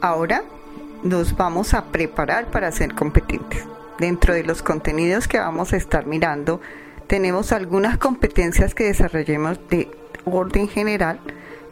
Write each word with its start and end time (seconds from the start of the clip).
Ahora 0.00 0.44
nos 1.02 1.36
vamos 1.36 1.74
a 1.74 1.86
preparar 1.86 2.50
para 2.50 2.72
ser 2.72 2.94
competentes. 2.94 3.64
Dentro 3.98 4.34
de 4.34 4.44
los 4.44 4.62
contenidos 4.62 5.26
que 5.26 5.38
vamos 5.38 5.72
a 5.72 5.76
estar 5.76 6.06
mirando, 6.06 6.60
tenemos 7.06 7.52
algunas 7.52 7.98
competencias 7.98 8.74
que 8.74 8.84
desarrollemos 8.84 9.58
de 9.70 9.90
orden 10.24 10.68
general, 10.68 11.20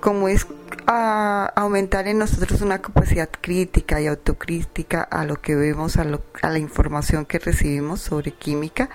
como 0.00 0.28
es 0.28 0.46
a 0.86 1.52
aumentar 1.54 2.08
en 2.08 2.18
nosotros 2.18 2.60
una 2.62 2.80
capacidad 2.80 3.28
crítica 3.40 4.00
y 4.00 4.06
autocrítica 4.06 5.02
a 5.02 5.24
lo 5.24 5.40
que 5.40 5.54
vemos, 5.54 5.96
a, 5.96 6.04
a 6.42 6.50
la 6.50 6.58
información 6.58 7.24
que 7.26 7.38
recibimos 7.38 8.00
sobre 8.00 8.32
química, 8.32 8.90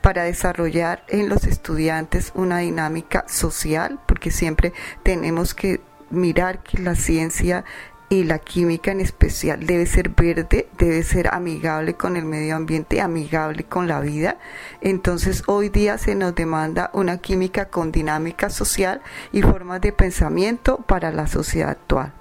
para 0.00 0.24
desarrollar 0.24 1.04
en 1.08 1.28
los 1.28 1.44
estudiantes 1.44 2.32
una 2.34 2.58
dinámica 2.58 3.24
social, 3.28 3.98
porque 4.06 4.30
siempre 4.30 4.72
tenemos 5.02 5.54
que 5.54 5.80
mirar 6.10 6.62
que 6.62 6.78
la 6.78 6.94
ciencia 6.94 7.64
y 8.08 8.24
la 8.24 8.38
química 8.38 8.92
en 8.92 9.00
especial 9.00 9.66
debe 9.66 9.86
ser 9.86 10.10
verde, 10.10 10.68
debe 10.78 11.02
ser 11.02 11.28
amigable 11.34 11.94
con 11.94 12.16
el 12.16 12.24
medio 12.24 12.56
ambiente, 12.56 13.00
amigable 13.00 13.64
con 13.64 13.88
la 13.88 14.00
vida. 14.00 14.38
Entonces 14.80 15.42
hoy 15.46 15.68
día 15.68 15.98
se 15.98 16.14
nos 16.14 16.34
demanda 16.34 16.90
una 16.92 17.18
química 17.18 17.66
con 17.66 17.92
dinámica 17.92 18.50
social 18.50 19.00
y 19.32 19.42
formas 19.42 19.80
de 19.80 19.92
pensamiento 19.92 20.78
para 20.78 21.10
la 21.10 21.26
sociedad 21.26 21.70
actual. 21.70 22.12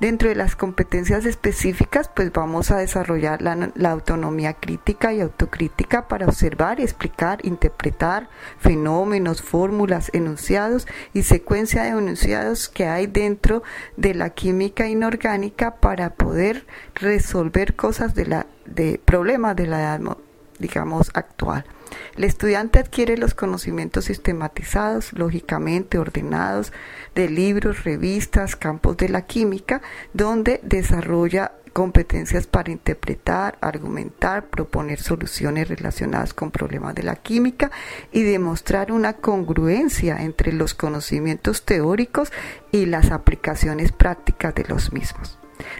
Dentro 0.00 0.28
de 0.28 0.34
las 0.34 0.56
competencias 0.56 1.24
específicas, 1.24 2.10
pues 2.14 2.32
vamos 2.32 2.70
a 2.70 2.78
desarrollar 2.78 3.42
la, 3.42 3.90
autonomía 3.90 4.54
crítica 4.54 5.12
y 5.12 5.20
autocrítica 5.20 6.08
para 6.08 6.26
observar, 6.26 6.80
explicar, 6.80 7.38
interpretar 7.42 8.28
fenómenos, 8.58 9.42
fórmulas, 9.42 10.10
enunciados 10.12 10.86
y 11.12 11.22
secuencia 11.22 11.84
de 11.84 11.90
enunciados 11.90 12.68
que 12.68 12.86
hay 12.86 13.06
dentro 13.06 13.62
de 13.96 14.14
la 14.14 14.30
química 14.30 14.88
inorgánica 14.88 15.76
para 15.76 16.10
poder 16.10 16.66
resolver 16.94 17.74
cosas 17.76 18.14
de 18.14 18.26
la 18.26 18.46
de 18.66 19.00
problemas 19.04 19.56
de 19.56 19.66
la 19.66 19.80
edad 19.80 20.00
digamos 20.58 21.10
actual. 21.14 21.64
El 22.16 22.24
estudiante 22.24 22.78
adquiere 22.78 23.16
los 23.16 23.34
conocimientos 23.34 24.06
sistematizados, 24.06 25.12
lógicamente 25.12 25.98
ordenados, 25.98 26.72
de 27.14 27.28
libros, 27.28 27.84
revistas, 27.84 28.56
campos 28.56 28.96
de 28.96 29.08
la 29.08 29.26
química, 29.26 29.82
donde 30.12 30.60
desarrolla 30.62 31.52
competencias 31.74 32.46
para 32.46 32.70
interpretar, 32.70 33.58
argumentar, 33.60 34.46
proponer 34.46 35.00
soluciones 35.00 35.68
relacionadas 35.68 36.32
con 36.32 36.50
problemas 36.50 36.94
de 36.94 37.02
la 37.02 37.16
química 37.16 37.70
y 38.12 38.22
demostrar 38.22 38.92
una 38.92 39.14
congruencia 39.14 40.22
entre 40.22 40.52
los 40.52 40.72
conocimientos 40.72 41.64
teóricos 41.64 42.32
y 42.70 42.86
las 42.86 43.10
aplicaciones 43.10 43.92
prácticas 43.92 44.54
de 44.54 44.64
los 44.64 44.92
mismos 44.92 45.38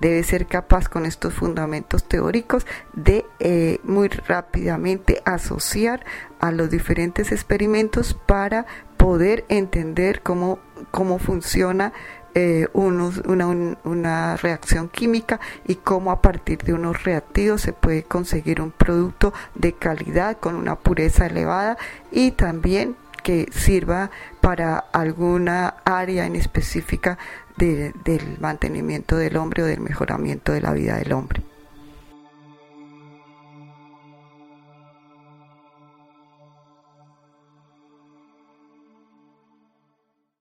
debe 0.00 0.22
ser 0.22 0.46
capaz 0.46 0.88
con 0.88 1.06
estos 1.06 1.34
fundamentos 1.34 2.04
teóricos 2.04 2.66
de 2.92 3.26
eh, 3.38 3.80
muy 3.84 4.08
rápidamente 4.08 5.22
asociar 5.24 6.04
a 6.40 6.52
los 6.52 6.70
diferentes 6.70 7.32
experimentos 7.32 8.14
para 8.26 8.66
poder 8.96 9.44
entender 9.48 10.22
cómo, 10.22 10.58
cómo 10.90 11.18
funciona 11.18 11.92
eh, 12.34 12.68
una, 12.74 13.46
una, 13.84 14.36
reacción 14.36 14.90
química 14.90 15.40
y 15.66 15.76
cómo 15.76 16.10
a 16.10 16.20
partir 16.20 16.58
de 16.58 16.74
unos 16.74 17.04
reactivos 17.04 17.62
se 17.62 17.72
puede 17.72 18.02
conseguir 18.02 18.60
un 18.60 18.72
producto 18.72 19.32
de 19.54 19.72
calidad 19.72 20.36
con 20.38 20.54
una 20.54 20.76
pureza 20.76 21.26
elevada 21.26 21.78
y 22.12 22.32
también 22.32 22.94
que 23.22 23.48
sirva 23.52 24.10
para 24.42 24.76
alguna 24.76 25.76
área 25.86 26.26
en 26.26 26.36
específica 26.36 27.16
del 27.56 28.38
mantenimiento 28.40 29.16
del 29.16 29.36
hombre 29.36 29.62
o 29.62 29.66
del 29.66 29.80
mejoramiento 29.80 30.52
de 30.52 30.60
la 30.60 30.72
vida 30.72 30.96
del 30.96 31.12
hombre. 31.12 31.42